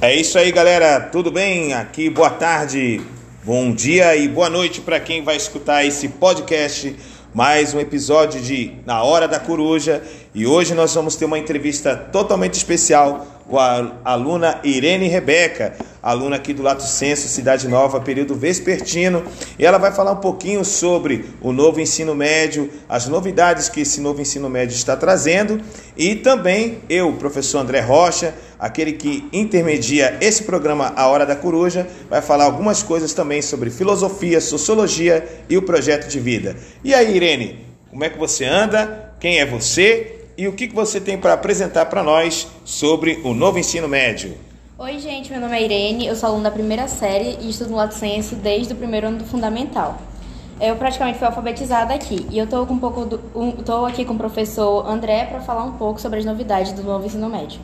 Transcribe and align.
É 0.00 0.14
isso 0.14 0.38
aí, 0.38 0.52
galera. 0.52 1.00
Tudo 1.00 1.28
bem? 1.28 1.74
Aqui, 1.74 2.08
boa 2.08 2.30
tarde, 2.30 3.00
bom 3.42 3.72
dia 3.72 4.14
e 4.14 4.28
boa 4.28 4.48
noite 4.48 4.80
para 4.80 5.00
quem 5.00 5.24
vai 5.24 5.36
escutar 5.36 5.84
esse 5.84 6.06
podcast. 6.06 6.94
Mais 7.34 7.74
um 7.74 7.80
episódio 7.80 8.40
de 8.40 8.74
Na 8.86 9.02
Hora 9.02 9.26
da 9.26 9.40
Coruja. 9.40 10.00
E 10.32 10.46
hoje 10.46 10.72
nós 10.72 10.94
vamos 10.94 11.16
ter 11.16 11.24
uma 11.24 11.36
entrevista 11.36 11.96
totalmente 11.96 12.54
especial 12.54 13.26
com 13.48 13.58
a 13.58 13.92
aluna 14.04 14.60
Irene 14.62 15.08
Rebeca, 15.08 15.74
aluna 16.02 16.36
aqui 16.36 16.52
do 16.52 16.62
Lato 16.62 16.82
Senso, 16.82 17.26
Cidade 17.28 17.66
Nova, 17.66 18.00
período 18.00 18.34
vespertino, 18.34 19.24
e 19.58 19.64
ela 19.64 19.78
vai 19.78 19.90
falar 19.90 20.12
um 20.12 20.16
pouquinho 20.16 20.64
sobre 20.64 21.24
o 21.40 21.50
novo 21.50 21.80
ensino 21.80 22.14
médio, 22.14 22.70
as 22.88 23.08
novidades 23.08 23.68
que 23.68 23.80
esse 23.80 24.00
novo 24.00 24.20
ensino 24.20 24.50
médio 24.50 24.74
está 24.74 24.96
trazendo, 24.96 25.60
e 25.96 26.14
também 26.14 26.78
eu, 26.90 27.14
professor 27.14 27.58
André 27.58 27.80
Rocha, 27.80 28.34
aquele 28.58 28.92
que 28.92 29.28
intermedia 29.32 30.18
esse 30.20 30.44
programa 30.44 30.92
A 30.96 31.06
Hora 31.08 31.24
da 31.24 31.36
Coruja, 31.36 31.86
vai 32.08 32.20
falar 32.20 32.44
algumas 32.44 32.82
coisas 32.82 33.12
também 33.12 33.40
sobre 33.42 33.70
filosofia, 33.70 34.40
sociologia 34.40 35.26
e 35.48 35.56
o 35.56 35.62
projeto 35.62 36.08
de 36.08 36.18
vida. 36.18 36.56
E 36.82 36.94
aí, 36.94 37.14
Irene, 37.14 37.66
como 37.90 38.04
é 38.04 38.10
que 38.10 38.18
você 38.18 38.44
anda? 38.44 39.14
Quem 39.20 39.38
é 39.38 39.46
você? 39.46 40.18
e 40.38 40.46
o 40.46 40.52
que 40.52 40.68
você 40.68 41.00
tem 41.00 41.18
para 41.18 41.32
apresentar 41.32 41.86
para 41.86 42.00
nós 42.00 42.46
sobre 42.64 43.20
o 43.24 43.34
novo 43.34 43.58
ensino 43.58 43.88
médio. 43.88 44.38
Oi, 44.78 45.00
gente, 45.00 45.32
meu 45.32 45.40
nome 45.40 45.56
é 45.56 45.64
Irene, 45.64 46.06
eu 46.06 46.14
sou 46.14 46.28
aluna 46.28 46.44
da 46.44 46.52
primeira 46.52 46.86
série 46.86 47.36
e 47.40 47.50
estudo 47.50 47.70
no 47.70 47.76
Lato 47.76 47.96
Senso 47.96 48.36
desde 48.36 48.72
o 48.72 48.76
primeiro 48.76 49.08
ano 49.08 49.18
do 49.18 49.24
Fundamental. 49.24 49.98
Eu 50.60 50.76
praticamente 50.76 51.18
fui 51.18 51.26
alfabetizada 51.26 51.92
aqui 51.92 52.24
e 52.30 52.38
eu 52.38 52.44
estou 52.44 52.62
um 52.70 52.78
pouco 52.78 53.04
do, 53.04 53.20
um, 53.34 53.84
aqui 53.84 54.04
com 54.04 54.14
o 54.14 54.16
professor 54.16 54.88
André 54.88 55.24
para 55.24 55.40
falar 55.40 55.64
um 55.64 55.72
pouco 55.72 56.00
sobre 56.00 56.20
as 56.20 56.24
novidades 56.24 56.70
do 56.70 56.84
novo 56.84 57.04
ensino 57.04 57.28
médio. 57.28 57.60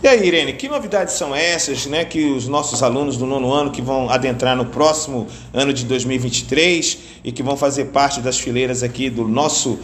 E 0.00 0.06
aí, 0.06 0.24
Irene, 0.24 0.52
que 0.52 0.68
novidades 0.68 1.14
são 1.14 1.34
essas, 1.34 1.86
né, 1.86 2.04
que 2.04 2.30
os 2.30 2.46
nossos 2.46 2.84
alunos 2.84 3.16
do 3.16 3.26
nono 3.26 3.52
ano 3.52 3.72
que 3.72 3.82
vão 3.82 4.08
adentrar 4.08 4.56
no 4.56 4.66
próximo 4.66 5.26
ano 5.52 5.72
de 5.72 5.84
2023 5.84 6.98
e 7.24 7.32
que 7.32 7.42
vão 7.42 7.56
fazer 7.56 7.86
parte 7.86 8.20
das 8.20 8.38
fileiras 8.38 8.84
aqui 8.84 9.10
do 9.10 9.26
nosso 9.26 9.76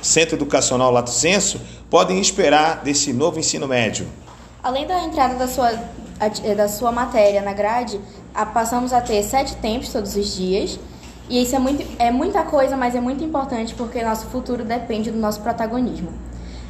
Centro 0.00 0.36
Educacional 0.36 0.92
Lato 0.92 1.10
Senso 1.10 1.60
podem 1.90 2.20
esperar 2.20 2.84
desse 2.84 3.12
novo 3.12 3.40
ensino 3.40 3.66
médio? 3.66 4.06
Além 4.62 4.86
da 4.86 5.02
entrada 5.02 5.34
da 5.34 5.48
sua, 5.48 5.72
da 6.56 6.68
sua 6.68 6.92
matéria 6.92 7.42
na 7.42 7.52
grade, 7.52 8.00
passamos 8.54 8.92
a 8.92 9.00
ter 9.00 9.20
sete 9.24 9.56
tempos 9.56 9.88
todos 9.88 10.14
os 10.14 10.36
dias. 10.36 10.78
E 11.28 11.42
isso 11.42 11.56
é, 11.56 11.58
muito, 11.58 11.84
é 11.98 12.10
muita 12.12 12.44
coisa, 12.44 12.76
mas 12.76 12.94
é 12.94 13.00
muito 13.00 13.24
importante 13.24 13.74
porque 13.74 14.00
nosso 14.00 14.26
futuro 14.26 14.64
depende 14.64 15.10
do 15.10 15.18
nosso 15.18 15.40
protagonismo. 15.40 16.12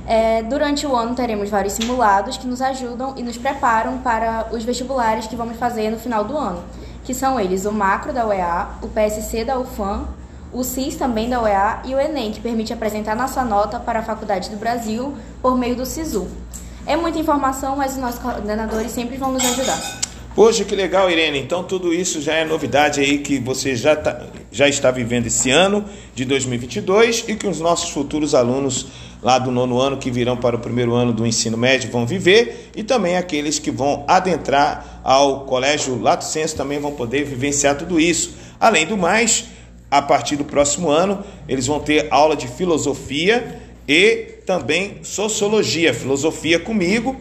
É, 0.06 0.42
durante 0.42 0.86
o 0.86 0.94
ano 0.94 1.14
teremos 1.14 1.50
vários 1.50 1.72
simulados 1.74 2.36
que 2.36 2.46
nos 2.46 2.62
ajudam 2.62 3.14
e 3.16 3.22
nos 3.22 3.36
preparam 3.36 3.98
para 3.98 4.48
os 4.52 4.62
vestibulares 4.62 5.26
que 5.26 5.34
vamos 5.34 5.56
fazer 5.56 5.90
no 5.90 5.98
final 5.98 6.24
do 6.24 6.36
ano, 6.36 6.62
que 7.04 7.12
são 7.12 7.40
eles 7.40 7.64
o 7.64 7.72
Macro 7.72 8.12
da 8.12 8.26
UEA, 8.26 8.68
o 8.82 8.88
PSC 8.88 9.44
da 9.44 9.58
UFAM 9.58 10.06
o 10.52 10.64
CIS 10.64 10.96
também 10.96 11.28
da 11.28 11.42
UEA 11.42 11.82
e 11.84 11.94
o 11.94 12.00
Enem, 12.00 12.32
que 12.32 12.40
permite 12.40 12.72
apresentar 12.72 13.14
nossa 13.14 13.44
nota 13.44 13.78
para 13.78 13.98
a 13.98 14.02
Faculdade 14.02 14.48
do 14.48 14.56
Brasil 14.56 15.14
por 15.42 15.56
meio 15.58 15.76
do 15.76 15.84
SISU. 15.84 16.26
É 16.86 16.96
muita 16.96 17.18
informação, 17.18 17.76
mas 17.76 17.92
os 17.92 17.98
nossos 17.98 18.20
coordenadores 18.20 18.90
sempre 18.92 19.16
vão 19.16 19.32
nos 19.32 19.44
ajudar. 19.44 19.78
Poxa, 20.34 20.64
que 20.64 20.74
legal, 20.74 21.10
Irene. 21.10 21.38
Então, 21.40 21.64
tudo 21.64 21.92
isso 21.92 22.22
já 22.22 22.34
é 22.34 22.44
novidade 22.44 23.00
aí 23.00 23.18
que 23.18 23.38
você 23.38 23.74
já, 23.74 23.96
tá, 23.96 24.26
já 24.56 24.66
está 24.66 24.90
vivendo 24.90 25.26
esse 25.26 25.50
ano 25.50 25.84
de 26.14 26.24
2022 26.24 27.26
e 27.28 27.36
que 27.36 27.46
os 27.46 27.60
nossos 27.60 27.90
futuros 27.90 28.34
alunos 28.34 28.86
lá 29.22 29.38
do 29.38 29.50
nono 29.50 29.78
ano 29.78 29.98
que 29.98 30.10
virão 30.10 30.34
para 30.34 30.56
o 30.56 30.58
primeiro 30.58 30.94
ano 30.94 31.12
do 31.12 31.26
ensino 31.26 31.58
médio 31.58 31.90
vão 31.90 32.06
viver 32.06 32.70
e 32.74 32.82
também 32.82 33.18
aqueles 33.18 33.58
que 33.58 33.70
vão 33.70 34.02
adentrar 34.08 35.02
ao 35.04 35.40
colégio 35.44 36.00
Lato 36.00 36.24
Senso 36.24 36.56
também 36.56 36.78
vão 36.78 36.92
poder 36.92 37.24
vivenciar 37.24 37.76
tudo 37.76 38.00
isso. 38.00 38.34
Além 38.58 38.86
do 38.86 38.96
mais, 38.96 39.44
a 39.90 40.00
partir 40.00 40.36
do 40.36 40.44
próximo 40.44 40.88
ano, 40.88 41.22
eles 41.46 41.66
vão 41.66 41.78
ter 41.78 42.08
aula 42.10 42.34
de 42.34 42.48
filosofia 42.48 43.60
e 43.86 44.36
também 44.46 45.00
sociologia. 45.02 45.92
Filosofia 45.92 46.58
comigo. 46.58 47.14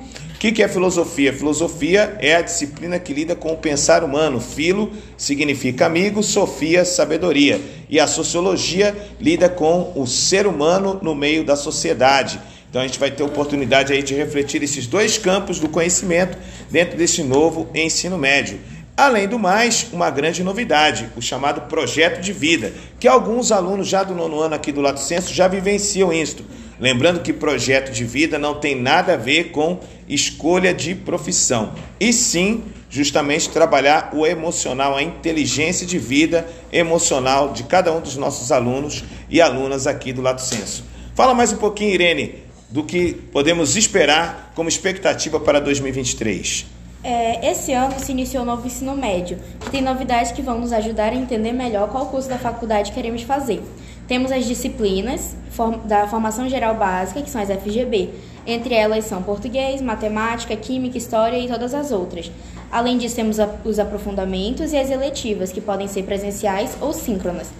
Que, 0.46 0.52
que 0.52 0.62
é 0.62 0.68
filosofia? 0.68 1.34
Filosofia 1.34 2.18
é 2.20 2.36
a 2.36 2.42
disciplina 2.44 3.00
que 3.00 3.12
lida 3.12 3.36
com 3.36 3.52
o 3.52 3.58
pensar 3.58 4.04
humano. 4.04 4.40
Filo 4.40 4.92
significa 5.18 5.88
amigo, 5.88 6.22
sofia, 6.22 6.86
sabedoria. 6.86 7.60
E 7.90 8.00
a 8.00 8.06
sociologia 8.06 8.96
lida 9.20 9.50
com 9.50 9.92
o 9.96 10.06
ser 10.06 10.46
humano 10.46 11.00
no 11.02 11.16
meio 11.16 11.44
da 11.44 11.56
sociedade. 11.56 12.40
Então 12.70 12.80
a 12.80 12.86
gente 12.86 13.00
vai 13.00 13.10
ter 13.10 13.24
oportunidade 13.24 13.92
aí 13.92 14.04
de 14.04 14.14
refletir 14.14 14.62
esses 14.62 14.86
dois 14.86 15.18
campos 15.18 15.58
do 15.60 15.68
conhecimento 15.68 16.38
dentro 16.70 16.96
desse 16.96 17.24
novo 17.24 17.68
ensino 17.74 18.16
médio. 18.16 18.60
Além 18.98 19.28
do 19.28 19.38
mais, 19.38 19.88
uma 19.92 20.10
grande 20.10 20.42
novidade, 20.42 21.12
o 21.18 21.22
chamado 21.22 21.62
projeto 21.68 22.22
de 22.22 22.32
vida, 22.32 22.72
que 22.98 23.10
alguns 23.10 23.52
alunos 23.52 23.90
já 23.90 24.04
do 24.04 24.16
nono 24.16 24.40
ano 24.40 24.56
aqui 24.56 24.72
do 24.72 24.80
Lato 24.80 25.02
Senso 25.02 25.34
já 25.34 25.50
vivenciam 25.50 26.14
isto. 26.14 26.46
Lembrando 26.80 27.20
que 27.20 27.34
projeto 27.34 27.92
de 27.92 28.06
vida 28.06 28.40
não 28.40 28.56
tem 28.56 28.74
nada 28.74 29.16
a 29.16 29.18
ver 29.18 29.52
com 29.52 29.82
escolha 30.08 30.74
de 30.74 30.96
profissão, 30.96 31.74
e 32.00 32.14
sim 32.14 32.64
justamente 32.90 33.50
trabalhar 33.50 34.12
o 34.14 34.26
emocional, 34.26 34.96
a 34.96 35.04
inteligência 35.04 35.86
de 35.86 36.00
vida 36.00 36.48
emocional 36.72 37.52
de 37.52 37.64
cada 37.64 37.92
um 37.94 38.00
dos 38.00 38.16
nossos 38.16 38.50
alunos 38.50 39.04
e 39.30 39.42
alunas 39.42 39.88
aqui 39.88 40.14
do 40.14 40.22
Lato 40.22 40.42
Senso. 40.42 40.86
Fala 41.14 41.34
mais 41.34 41.52
um 41.52 41.58
pouquinho, 41.58 41.94
Irene, 41.94 42.36
do 42.70 42.84
que 42.84 43.14
podemos 43.34 43.76
esperar 43.76 44.54
como 44.56 44.70
expectativa 44.70 45.38
para 45.38 45.60
2023. 45.60 46.66
É, 47.08 47.52
esse 47.52 47.72
ano 47.72 48.00
se 48.00 48.12
iniciou 48.12 48.42
o 48.42 48.46
novo 48.48 48.66
ensino 48.66 48.98
médio, 48.98 49.38
que 49.60 49.70
tem 49.70 49.80
novidades 49.80 50.32
que 50.32 50.42
vão 50.42 50.60
nos 50.60 50.74
ajudar 50.74 51.12
a 51.12 51.16
entender 51.16 51.52
melhor 51.52 51.88
qual 51.90 52.08
curso 52.08 52.28
da 52.28 52.40
faculdade 52.40 52.92
queremos 52.92 53.22
fazer. 53.22 53.62
Temos 54.08 54.32
as 54.32 54.44
disciplinas 54.44 55.36
da 55.84 56.08
Formação 56.08 56.50
Geral 56.50 56.74
Básica, 56.74 57.22
que 57.22 57.30
são 57.30 57.40
as 57.40 57.48
FGB. 57.48 58.10
Entre 58.48 58.74
elas 58.74 59.06
são 59.06 59.22
português, 59.22 59.84
matemática, 59.84 60.56
química, 60.56 60.98
história 60.98 61.38
e 61.38 61.48
todas 61.48 61.76
as 61.76 61.92
outras. 61.92 62.32
Além 62.72 62.98
disso, 62.98 63.16
temos 63.16 63.38
os 63.64 63.78
aprofundamentos 63.78 64.74
e 64.74 64.78
as 64.78 64.90
eletivas, 64.90 65.52
que 65.52 65.62
podem 65.62 65.88
ser 65.88 66.06
presenciais 66.06 66.76
ou 66.82 66.92
síncronas. 66.92 67.52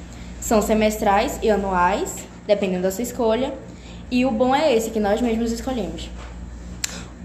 São 0.42 0.60
semestrais 0.60 1.38
e 1.44 1.52
anuais, 1.52 2.16
dependendo 2.48 2.82
da 2.82 2.92
sua 2.92 3.04
escolha. 3.04 3.54
E 4.10 4.26
o 4.26 4.32
bom 4.32 4.56
é 4.56 4.76
esse, 4.76 4.90
que 4.90 5.00
nós 5.00 5.22
mesmos 5.22 5.52
escolhemos. 5.52 6.10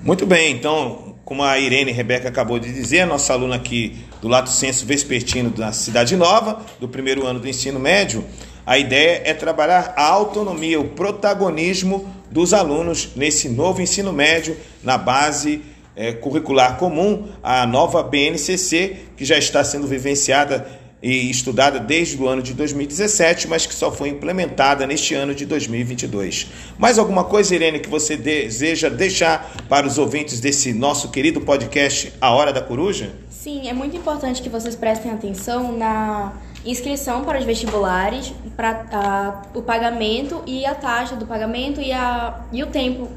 Muito 0.02 0.26
bem, 0.26 0.56
então 0.56 1.09
como 1.30 1.44
a 1.44 1.56
Irene 1.60 1.92
Rebeca 1.92 2.28
acabou 2.28 2.58
de 2.58 2.72
dizer, 2.72 3.06
nossa 3.06 3.32
aluna 3.32 3.54
aqui 3.54 3.96
do 4.20 4.26
Lato 4.26 4.50
Senso 4.50 4.84
Vespertino 4.84 5.48
da 5.48 5.70
Cidade 5.70 6.16
Nova, 6.16 6.60
do 6.80 6.88
primeiro 6.88 7.24
ano 7.24 7.38
do 7.38 7.48
ensino 7.48 7.78
médio, 7.78 8.24
a 8.66 8.76
ideia 8.76 9.22
é 9.24 9.32
trabalhar 9.32 9.94
a 9.96 10.08
autonomia, 10.08 10.80
o 10.80 10.88
protagonismo 10.88 12.12
dos 12.32 12.52
alunos 12.52 13.10
nesse 13.14 13.48
novo 13.48 13.80
ensino 13.80 14.12
médio, 14.12 14.56
na 14.82 14.98
base 14.98 15.62
é, 15.94 16.10
curricular 16.10 16.76
comum, 16.78 17.28
a 17.44 17.64
nova 17.64 18.02
BNCC, 18.02 18.96
que 19.16 19.24
já 19.24 19.38
está 19.38 19.62
sendo 19.62 19.86
vivenciada 19.86 20.79
e 21.02 21.30
estudada 21.30 21.78
desde 21.78 22.16
o 22.20 22.28
ano 22.28 22.42
de 22.42 22.52
2017, 22.52 23.48
mas 23.48 23.66
que 23.66 23.74
só 23.74 23.90
foi 23.90 24.10
implementada 24.10 24.86
neste 24.86 25.14
ano 25.14 25.34
de 25.34 25.46
2022. 25.46 26.48
Mais 26.78 26.98
alguma 26.98 27.24
coisa, 27.24 27.54
Irene, 27.54 27.80
que 27.80 27.88
você 27.88 28.16
deseja 28.16 28.88
deixar 28.88 29.50
para 29.68 29.86
os 29.86 29.98
ouvintes 29.98 30.40
desse 30.40 30.72
nosso 30.72 31.10
querido 31.10 31.40
podcast 31.40 32.12
A 32.20 32.30
Hora 32.30 32.52
da 32.52 32.60
Coruja? 32.60 33.12
Sim, 33.30 33.68
é 33.68 33.72
muito 33.72 33.96
importante 33.96 34.42
que 34.42 34.50
vocês 34.50 34.76
prestem 34.76 35.10
atenção 35.10 35.76
na 35.76 36.34
inscrição 36.64 37.24
para 37.24 37.38
os 37.38 37.44
vestibulares, 37.44 38.34
para 38.54 39.42
o 39.54 39.62
pagamento 39.62 40.42
e 40.46 40.66
a 40.66 40.74
taxa 40.74 41.16
do 41.16 41.26
pagamento 41.26 41.80
e, 41.80 41.90
a, 41.90 42.40
e 42.52 42.62
o 42.62 42.66
tempo 42.66 43.08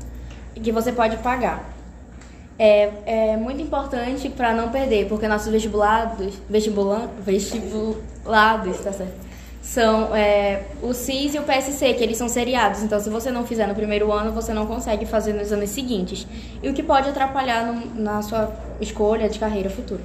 que 0.56 0.72
você 0.72 0.94
pode 0.94 1.18
pagar 1.18 1.73
é, 2.64 2.92
é 3.06 3.36
muito 3.36 3.62
importante 3.62 4.30
para 4.30 4.54
não 4.54 4.70
perder, 4.70 5.10
porque 5.10 5.28
nossos 5.28 5.52
vestibulados, 5.52 6.36
vestibulan, 6.50 7.10
vestibulados, 7.20 8.80
tá 8.80 8.94
certo? 8.94 9.12
São 9.62 10.16
é, 10.16 10.64
o 10.82 10.94
CIS 10.94 11.36
e 11.36 11.40
o 11.40 11.44
PSC, 11.44 11.94
que 11.94 12.02
eles 12.02 12.18
são 12.18 12.30
seriados. 12.30 12.82
Então, 12.82 13.02
se 13.02 13.10
você 13.10 13.32
não 13.32 13.46
fizer 13.46 13.68
no 13.68 13.76
primeiro 13.76 14.14
ano, 14.14 14.32
você 14.32 14.54
não 14.54 14.66
consegue 14.66 15.06
fazer 15.06 15.34
nos 15.34 15.52
anos 15.52 15.72
seguintes. 15.72 16.26
E 16.62 16.70
o 16.70 16.74
que 16.74 16.82
pode 16.82 17.10
atrapalhar 17.10 17.66
no, 17.66 18.02
na 18.02 18.22
sua 18.22 18.54
escolha 18.80 19.28
de 19.28 19.40
carreira 19.40 19.70
futura. 19.70 20.02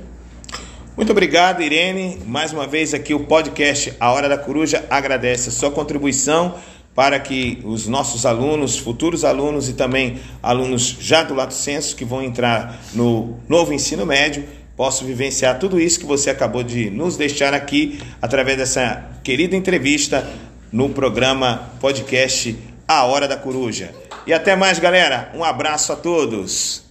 Muito 0.96 1.12
obrigado, 1.12 1.62
Irene. 1.62 2.20
Mais 2.26 2.52
uma 2.52 2.66
vez 2.66 2.92
aqui 2.92 3.14
o 3.14 3.20
podcast 3.20 3.94
A 4.00 4.12
Hora 4.12 4.28
da 4.28 4.36
Coruja 4.36 4.84
agradece 4.90 5.48
a 5.48 5.52
sua 5.52 5.70
contribuição 5.70 6.56
para 6.98 7.20
que 7.20 7.60
os 7.62 7.86
nossos 7.86 8.26
alunos, 8.26 8.76
futuros 8.76 9.24
alunos 9.24 9.68
e 9.68 9.74
também 9.74 10.18
alunos 10.42 10.96
já 10.98 11.22
do 11.22 11.32
Lato 11.32 11.54
Senso 11.54 11.94
que 11.94 12.04
vão 12.04 12.20
entrar 12.20 12.76
no 12.92 13.36
novo 13.48 13.72
ensino 13.72 14.04
médio 14.04 14.44
possam 14.76 15.06
vivenciar 15.06 15.60
tudo 15.60 15.80
isso 15.80 16.00
que 16.00 16.04
você 16.04 16.28
acabou 16.28 16.64
de 16.64 16.90
nos 16.90 17.16
deixar 17.16 17.54
aqui 17.54 18.00
através 18.20 18.58
dessa 18.58 19.10
querida 19.22 19.54
entrevista 19.54 20.28
no 20.72 20.88
programa 20.88 21.70
podcast 21.80 22.58
A 22.88 23.04
Hora 23.04 23.28
da 23.28 23.36
Coruja. 23.36 23.94
E 24.26 24.32
até 24.32 24.56
mais, 24.56 24.80
galera. 24.80 25.30
Um 25.36 25.44
abraço 25.44 25.92
a 25.92 25.96
todos. 25.96 26.87